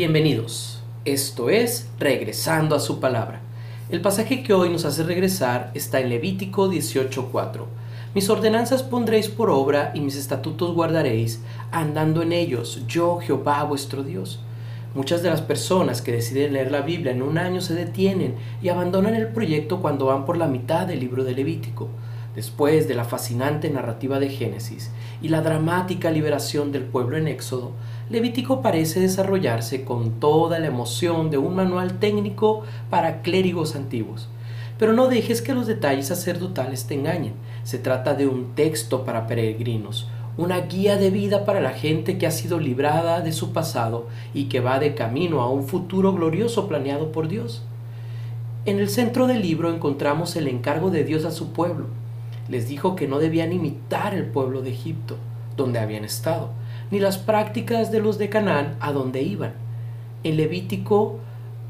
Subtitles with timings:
[0.00, 0.80] Bienvenidos.
[1.04, 3.42] Esto es Regresando a su palabra.
[3.90, 7.66] El pasaje que hoy nos hace regresar está en Levítico 18:4.
[8.14, 14.02] Mis ordenanzas pondréis por obra y mis estatutos guardaréis, andando en ellos, yo Jehová vuestro
[14.02, 14.40] Dios.
[14.94, 18.70] Muchas de las personas que deciden leer la Biblia en un año se detienen y
[18.70, 21.90] abandonan el proyecto cuando van por la mitad del libro de Levítico.
[22.34, 27.72] Después de la fascinante narrativa de Génesis y la dramática liberación del pueblo en Éxodo,
[28.08, 34.28] Levítico parece desarrollarse con toda la emoción de un manual técnico para clérigos antiguos.
[34.78, 37.34] Pero no dejes que los detalles sacerdotales te engañen.
[37.64, 42.28] Se trata de un texto para peregrinos, una guía de vida para la gente que
[42.28, 46.68] ha sido librada de su pasado y que va de camino a un futuro glorioso
[46.68, 47.62] planeado por Dios.
[48.66, 51.86] En el centro del libro encontramos el encargo de Dios a su pueblo,
[52.50, 55.16] les dijo que no debían imitar el pueblo de Egipto,
[55.56, 56.50] donde habían estado,
[56.90, 59.52] ni las prácticas de los de Canaán, a donde iban.
[60.24, 61.20] En Levítico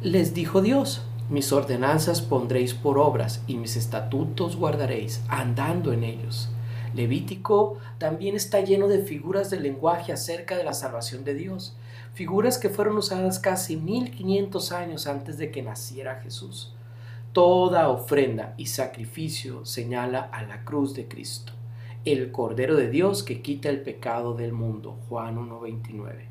[0.00, 6.48] les dijo Dios, mis ordenanzas pondréis por obras y mis estatutos guardaréis, andando en ellos.
[6.94, 11.76] Levítico también está lleno de figuras del lenguaje acerca de la salvación de Dios,
[12.14, 16.72] figuras que fueron usadas casi 1500 años antes de que naciera Jesús.
[17.32, 21.52] Toda ofrenda y sacrificio señala a la cruz de Cristo,
[22.04, 24.98] el Cordero de Dios que quita el pecado del mundo.
[25.08, 26.24] Juan 1.29.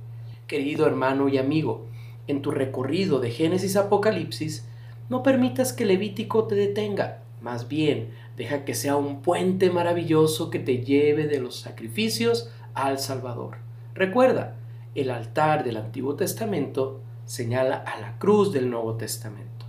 [0.46, 1.86] Querido hermano y amigo,
[2.28, 4.68] en tu recorrido de Génesis a Apocalipsis,
[5.08, 10.60] no permitas que Levítico te detenga, más bien deja que sea un puente maravilloso que
[10.60, 13.60] te lleve de los sacrificios al Salvador.
[13.96, 14.58] Recuerda,
[14.96, 19.69] el altar del Antiguo Testamento señala a la cruz del Nuevo Testamento.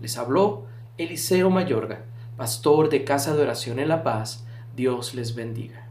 [0.00, 2.04] Les habló Eliseo Mayorga,
[2.36, 4.46] pastor de Casa de Oración en La Paz.
[4.76, 5.88] Dios les bendiga.